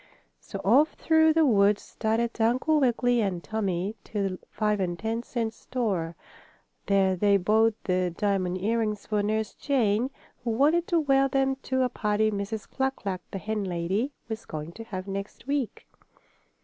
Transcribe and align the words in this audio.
So 0.39 0.57
off 0.65 0.93
through 0.93 1.33
the 1.33 1.45
woods 1.45 1.83
started 1.83 2.41
Uncle 2.41 2.79
Wiggily 2.79 3.21
and 3.21 3.43
Tommie 3.43 3.95
to 4.05 4.29
the 4.29 4.39
five 4.49 4.79
and 4.79 4.97
ten 4.97 5.21
cent 5.21 5.53
store. 5.53 6.15
There 6.87 7.15
they 7.15 7.37
bought 7.37 7.75
the 7.83 8.09
diamond 8.09 8.59
earrings 8.59 9.05
for 9.05 9.21
Nurse 9.21 9.53
Jane, 9.53 10.09
who 10.43 10.49
wanted 10.49 10.87
to 10.87 10.99
wear 10.99 11.27
them 11.27 11.55
to 11.57 11.83
a 11.83 11.89
party 11.89 12.31
Mrs. 12.31 12.67
Cluck 12.67 12.95
Cluck, 12.95 13.21
the 13.29 13.37
hen 13.37 13.63
lady, 13.63 14.11
was 14.27 14.45
going 14.47 14.71
to 14.71 14.85
have 14.85 15.07
next 15.07 15.45
week. 15.45 15.85